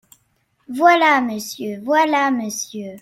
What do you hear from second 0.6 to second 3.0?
Voilà, monsieur! voilà, monsieur!…